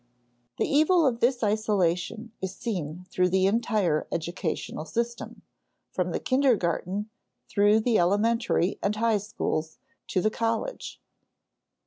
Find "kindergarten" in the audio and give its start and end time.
6.19-7.11